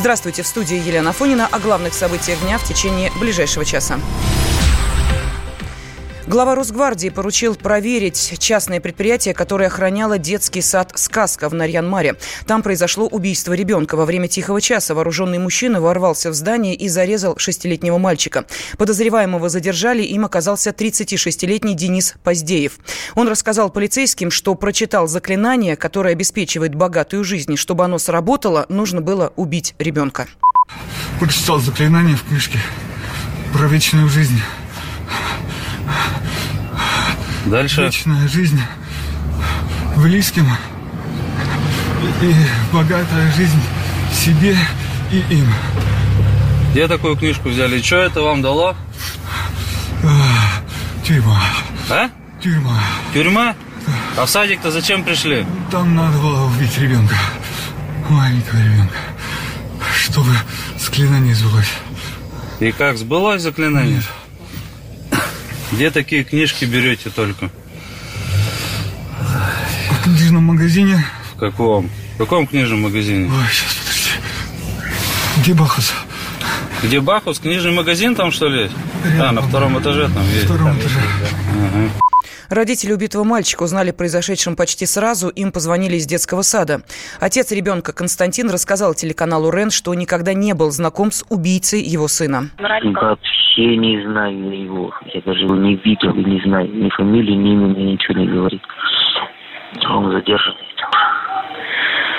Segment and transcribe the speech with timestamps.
[0.00, 4.00] Здравствуйте, в студии Елена Фонина о главных событиях дня в течение ближайшего часа.
[6.30, 12.18] Глава Росгвардии поручил проверить частное предприятие, которое охраняло детский сад «Сказка» в Нарьян-Маре.
[12.46, 13.96] Там произошло убийство ребенка.
[13.96, 18.44] Во время тихого часа вооруженный мужчина ворвался в здание и зарезал шестилетнего мальчика.
[18.78, 22.78] Подозреваемого задержали, им оказался 36-летний Денис Поздеев.
[23.16, 27.56] Он рассказал полицейским, что прочитал заклинание, которое обеспечивает богатую жизнь.
[27.56, 30.28] Чтобы оно сработало, нужно было убить ребенка.
[31.18, 32.60] Прочитал заклинание в книжке
[33.52, 34.40] про вечную жизнь.
[37.46, 37.82] Дальше.
[37.82, 38.60] Вечная жизнь
[39.96, 40.46] близким
[42.22, 42.34] и
[42.72, 43.60] богатая жизнь
[44.12, 44.56] себе
[45.10, 45.46] и им.
[46.70, 47.78] Где такую книжку взяли?
[47.78, 48.76] И что это вам дало?
[51.04, 51.42] Тюрьма.
[51.88, 52.08] А?
[52.40, 52.80] Тюрьма.
[53.12, 53.54] Тюрьма?
[54.16, 55.44] А в садик-то зачем пришли?
[55.70, 57.16] Там надо было убить ребенка.
[58.08, 58.96] Маленького ребенка.
[59.96, 60.30] Чтобы
[60.78, 61.70] заклинание сбылось.
[62.60, 63.96] И как, сбылось заклинание?
[63.96, 64.04] Нет.
[65.72, 67.50] Где такие книжки берете только?
[69.90, 71.04] В книжном магазине.
[71.34, 71.88] В каком?
[72.14, 73.30] В каком книжном магазине?
[73.30, 74.10] Ой, сейчас, подожди.
[75.42, 75.92] Где Бахус?
[76.82, 77.38] Где Бахус?
[77.38, 78.70] Книжный магазин там, что ли?
[79.04, 79.28] Рядом.
[79.28, 80.44] А, на втором этаже там На есть.
[80.44, 81.00] втором этаже.
[81.54, 81.90] Ага.
[82.50, 85.28] Родители убитого мальчика узнали о произошедшем почти сразу.
[85.28, 86.80] Им позвонили из детского сада.
[87.20, 92.50] Отец ребенка Константин рассказал телеканалу РЕН, что никогда не был знаком с убийцей его сына.
[92.58, 94.92] Вообще не знаю его.
[95.14, 96.68] Я даже его не видел и не знаю.
[96.74, 98.62] Ни фамилии, ни имени, ничего не говорит.
[99.88, 100.66] Он задержанный.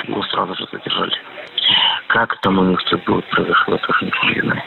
[0.08, 1.12] Его сразу же задержали.
[2.08, 4.62] Как там у них все было произошло, я тоже ничего не знаю.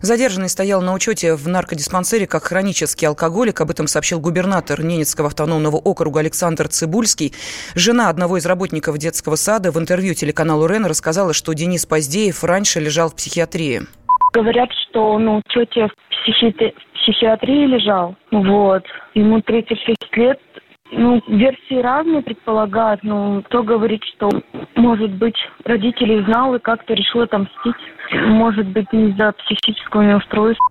[0.00, 3.60] Задержанный стоял на учете в наркодиспансере как хронический алкоголик.
[3.60, 7.32] Об этом сообщил губернатор Ненецкого автономного округа Александр Цибульский.
[7.74, 12.80] Жена одного из работников детского сада в интервью телеканалу РЕН рассказала, что Денис Поздеев раньше
[12.80, 13.82] лежал в психиатрии.
[14.32, 18.16] Говорят, что он на учете в, психи- в психиатрии лежал.
[18.30, 18.84] Вот.
[19.14, 20.38] Ему 36 лет.
[20.90, 24.30] Ну, версии разные предполагают, но кто говорит, что,
[24.78, 27.74] может быть, родители знал и как-то решил отомстить.
[28.12, 30.64] Может быть, из-за психического неустройства.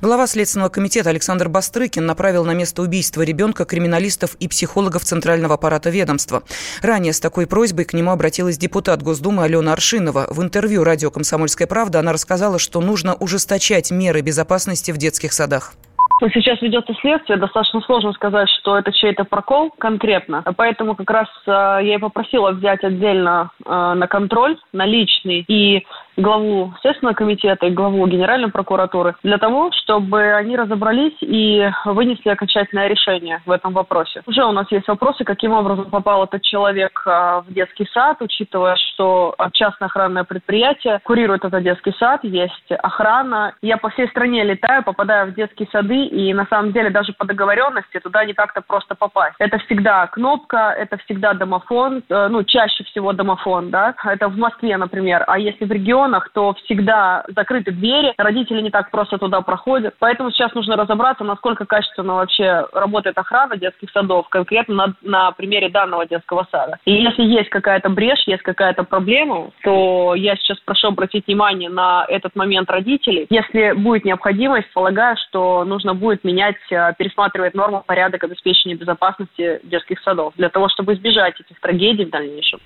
[0.00, 5.90] Глава Следственного комитета Александр Бастрыкин направил на место убийства ребенка криминалистов и психологов Центрального аппарата
[5.90, 6.44] ведомства.
[6.80, 10.28] Ранее с такой просьбой к нему обратилась депутат Госдумы Алена Аршинова.
[10.30, 15.74] В интервью радио «Комсомольская правда» она рассказала, что нужно ужесточать меры безопасности в детских садах.
[16.20, 20.44] Сейчас ведется следствие, достаточно сложно сказать, что это чей-то прокол конкретно.
[20.56, 21.50] Поэтому как раз э,
[21.82, 25.84] я и попросила взять отдельно э, на контроль, на личный и
[26.16, 32.88] главу Следственного комитета и главу Генеральной прокуратуры для того, чтобы они разобрались и вынесли окончательное
[32.88, 34.22] решение в этом вопросе.
[34.26, 38.76] Уже у нас есть вопросы, каким образом попал этот человек э, в детский сад, учитывая,
[38.76, 43.54] что э, частное охранное предприятие курирует этот детский сад, есть охрана.
[43.62, 47.26] Я по всей стране летаю, попадаю в детские сады, и на самом деле даже по
[47.26, 49.36] договоренности туда не так-то просто попасть.
[49.38, 54.76] Это всегда кнопка, это всегда домофон, э, ну, чаще всего домофон, да, это в Москве,
[54.76, 55.72] например, а если в
[56.04, 61.24] регионах, то всегда закрыты двери, родители не так просто туда проходят, поэтому сейчас нужно разобраться,
[61.24, 66.78] насколько качественно вообще работает охрана детских садов, конкретно на, на примере данного детского сада.
[66.84, 72.04] И если есть какая-то брешь, есть какая-то проблема, то я сейчас прошу обратить внимание на
[72.08, 73.26] этот момент родителей.
[73.30, 80.00] Если будет необходимость, полагаю, что нужно будет менять, э, пересматривать нормы, порядок обеспечения безопасности детских
[80.00, 82.60] садов, для того, чтобы избежать этих трагедий в дальнейшем.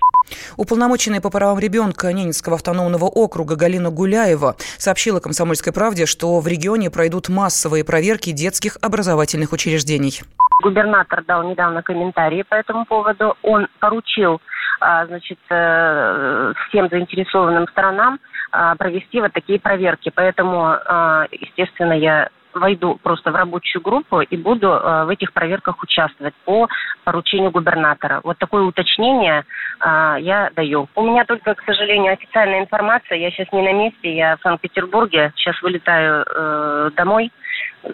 [0.57, 6.89] Уполномоченная по правам ребенка Ненецкого автономного округа Галина Гуляева сообщила «Комсомольской правде», что в регионе
[6.89, 10.21] пройдут массовые проверки детских образовательных учреждений.
[10.61, 13.35] Губернатор дал недавно комментарии по этому поводу.
[13.43, 14.41] Он поручил
[14.81, 18.19] а, значит, э, всем заинтересованным сторонам
[18.51, 20.11] а, провести вот такие проверки.
[20.13, 25.81] Поэтому, а, естественно, я войду просто в рабочую группу и буду э, в этих проверках
[25.81, 26.67] участвовать по
[27.03, 28.21] поручению губернатора.
[28.23, 29.45] Вот такое уточнение
[29.79, 30.87] э, я даю.
[30.95, 33.17] У меня только, к сожалению, официальная информация.
[33.17, 35.33] Я сейчас не на месте, я в Санкт-Петербурге.
[35.35, 37.31] Сейчас вылетаю э, домой.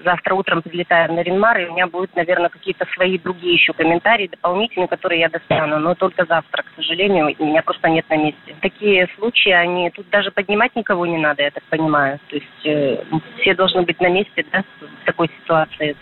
[0.04, 4.27] Завтра утром прилетаю на Ренмар, и у меня будут, наверное, какие-то свои другие еще комментарии
[4.27, 5.80] дополнительные, которые я достану.
[5.80, 8.56] Но только завтра, к сожалению, меня просто нет на месте.
[8.62, 12.19] Такие случаи, они тут даже поднимать никого не надо, я так понимаю.
[12.30, 13.04] То есть э,
[13.39, 15.95] все должны быть на месте, да, в такой ситуации.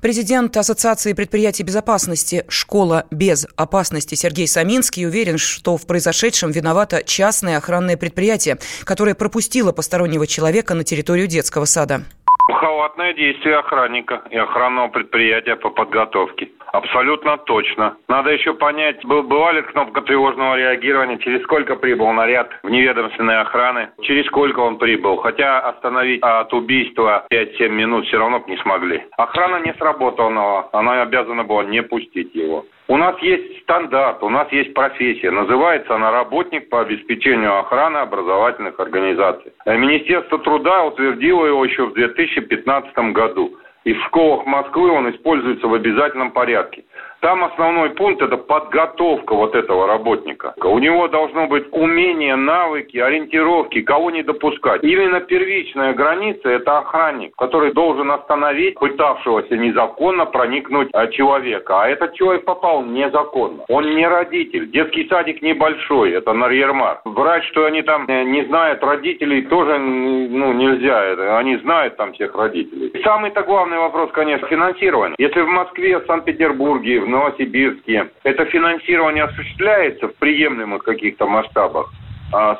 [0.00, 7.58] Президент Ассоциации предприятий безопасности «Школа без опасности» Сергей Саминский уверен, что в произошедшем виновато частное
[7.58, 12.02] охранное предприятие, которое пропустило постороннего человека на территорию детского сада.
[12.52, 16.50] Халатное действие охранника и охранного предприятия по подготовке.
[16.72, 17.96] Абсолютно точно.
[18.08, 24.60] Надо еще понять, бывали кнопка тревожного реагирования, через сколько прибыл наряд вневедомственной охраны, через сколько
[24.60, 25.16] он прибыл.
[25.16, 29.02] Хотя остановить от убийства 5-7 минут все равно не смогли.
[29.16, 32.64] Охрана не сработала, она обязана была не пустить его.
[32.88, 35.30] У нас есть стандарт, у нас есть профессия.
[35.30, 39.52] Называется она работник по обеспечению охраны образовательных организаций.
[39.64, 43.56] Министерство труда утвердило его еще в 2015 году.
[43.84, 46.84] И в школах Москвы он используется в обязательном порядке.
[47.20, 50.54] Там основной пункт– это подготовка вот этого работника.
[50.62, 54.82] У него должно быть умение, навыки, ориентировки, кого не допускать.
[54.82, 61.82] Именно первичная граница– это охранник, который должен остановить пытавшегося незаконно проникнуть а, человека.
[61.82, 63.64] А этот человек попал незаконно.
[63.68, 64.70] Он не родитель.
[64.70, 67.00] Детский садик небольшой, это Нарьермар.
[67.04, 71.36] Врать, что они там э, не знают родителей, тоже ну, нельзя.
[71.36, 72.92] Они знают там всех родителей.
[73.04, 75.16] Самый-то главный вопрос, конечно, финансирование.
[75.18, 78.10] Если в Москве, Санкт-Петербурге, в Новосибирске.
[78.22, 81.92] Это финансирование осуществляется в приемлемых каких-то масштабах.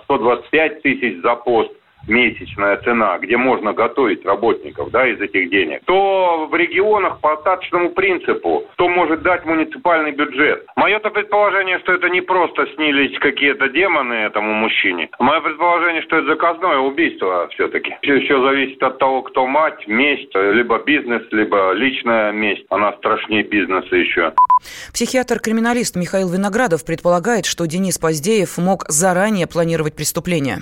[0.04, 1.72] 125 а, тысяч за пост
[2.08, 7.90] месячная цена, где можно готовить работников да, из этих денег, то в регионах по остаточному
[7.90, 10.66] принципу, кто может дать муниципальный бюджет.
[10.76, 15.08] Мое-то предположение, что это не просто снились какие-то демоны этому мужчине.
[15.18, 17.94] Мое предположение, что это заказное убийство все-таки.
[18.02, 22.64] Все еще зависит от того, кто мать, месть, либо бизнес, либо личная месть.
[22.70, 24.32] Она страшнее бизнеса еще.
[24.92, 30.58] Психиатр-криминалист Михаил Виноградов предполагает, что Денис Поздеев мог заранее планировать преступление.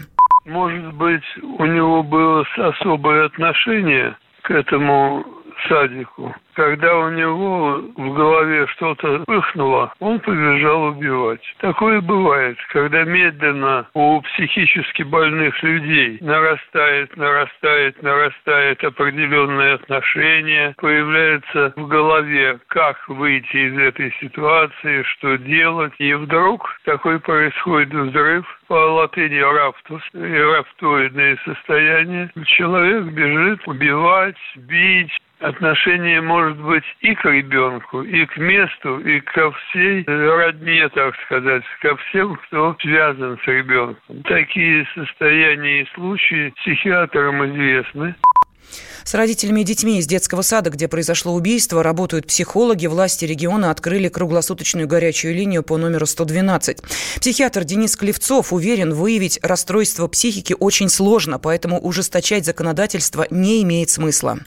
[0.49, 5.23] Может быть, у него было особое отношение к этому
[5.69, 6.35] садику.
[6.59, 11.41] Когда у него в голове что-то пыхнуло, он побежал убивать.
[11.61, 21.87] Такое бывает, когда медленно у психически больных людей нарастает, нарастает, нарастает определенное отношение, появляется в
[21.87, 25.93] голове, как выйти из этой ситуации, что делать.
[25.99, 32.31] И вдруг такой происходит взрыв, по латыни раптус, рафтоидное состояние.
[32.45, 39.51] Человек бежит убивать, бить, отношение может быть и к ребенку, и к месту, и ко
[39.53, 44.23] всей родне, так сказать, ко всем, кто связан с ребенком.
[44.25, 48.15] Такие состояния и случаи психиатрам известны.
[49.05, 52.87] С родителями и детьми из детского сада, где произошло убийство, работают психологи.
[52.87, 56.83] Власти региона открыли круглосуточную горячую линию по номеру 112.
[57.19, 64.41] Психиатр Денис Клевцов уверен, выявить расстройство психики очень сложно, поэтому ужесточать законодательство не имеет смысла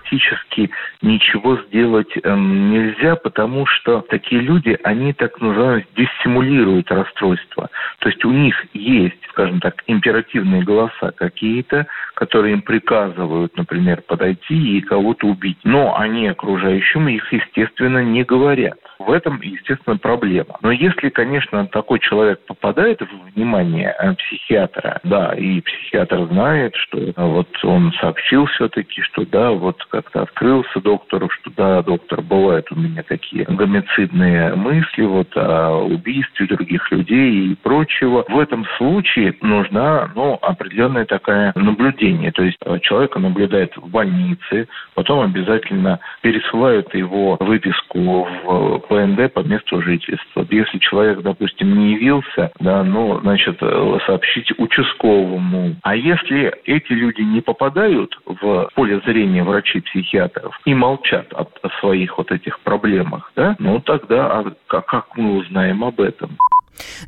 [0.00, 0.70] практически
[1.02, 7.68] ничего сделать эм, нельзя, потому что такие люди, они так называемые диссимулируют расстройство.
[8.00, 14.78] То есть у них есть, скажем так, императивные голоса какие-то, которые им приказывают, например, подойти
[14.78, 15.58] и кого-то убить.
[15.64, 18.78] Но они окружающим их, естественно, не говорят.
[18.98, 20.58] В этом, естественно, проблема.
[20.60, 26.98] Но если, конечно, такой человек попадает в внимание э, психиатра, да, и психиатр знает, что
[27.16, 32.76] вот он сообщил все-таки, что да, вот как-то открылся доктору, что да, доктор, бывают у
[32.76, 38.24] меня такие гомицидные мысли вот о убийстве других людей и прочего.
[38.28, 42.32] В этом случае нужна, ну, определенная такая наблюдение.
[42.32, 49.40] То есть э, человека наблюдает в больнице, потом обязательно пересылают его выписку в ПНД по
[49.40, 50.46] месту жительства.
[50.50, 55.76] Если человек, допустим, не явился, да, ну, значит, э, сообщить участковому.
[55.82, 59.79] А если эти люди не попадают в поле зрения врачей-психиатров
[60.64, 65.38] и молчат о, о своих вот этих проблемах, да, ну тогда а как, как мы
[65.38, 66.38] узнаем об этом?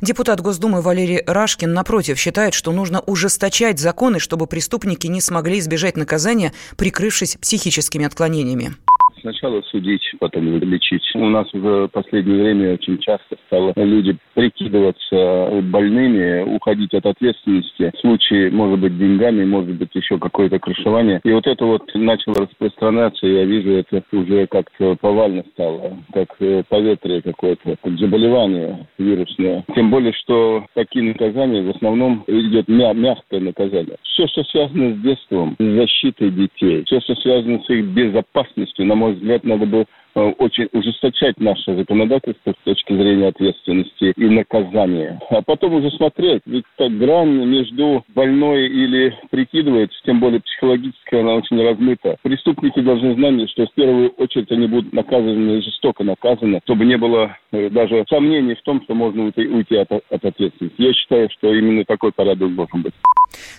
[0.01, 5.97] Депутат Госдумы Валерий Рашкин, напротив, считает, что нужно ужесточать законы, чтобы преступники не смогли избежать
[5.97, 8.75] наказания, прикрывшись психическими отклонениями
[9.23, 11.03] сначала судить, потом лечить.
[11.15, 17.91] У нас в последнее время очень часто стало люди прикидываться больными, уходить от ответственности.
[17.95, 21.21] В случае, может быть, деньгами, может быть, еще какое-то крышевание.
[21.23, 26.63] И вот это вот начало распространяться, я вижу, это уже как-то повально стало, как э,
[26.67, 29.63] поветрие какое-то, как заболевание вирусное.
[29.73, 33.95] Тем более, что такие наказания в основном идет мя- мягкое наказание.
[34.03, 38.95] Все, что связано с детством, с защитой детей, все, что связано с их безопасностью, на
[38.95, 39.85] мой взгляд, надо бы Э,
[40.21, 45.19] очень ужесточать наше законодательство с точки зрения ответственности и наказания.
[45.29, 51.35] А потом уже смотреть, ведь так грань между больной или прикидывается, тем более психологическая, она
[51.35, 52.17] очень размыта.
[52.21, 57.35] Преступники должны знать, что в первую очередь они будут наказаны, жестоко наказаны, чтобы не было
[57.51, 60.81] э, даже сомнений в том, что можно уйти, уйти от, от ответственности.
[60.81, 62.93] Я считаю, что именно такой порядок должен быть.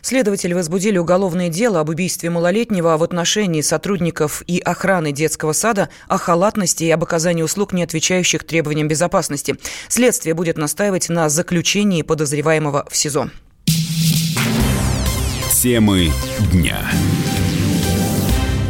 [0.02, 6.43] Следователи возбудили уголовное дело об убийстве малолетнего в отношении сотрудников и охраны детского сада Ахала
[6.44, 9.56] халатности и об оказании услуг, не отвечающих требованиям безопасности.
[9.88, 13.30] Следствие будет настаивать на заключении подозреваемого в СИЗО.
[15.62, 16.12] Темы
[16.52, 16.78] дня.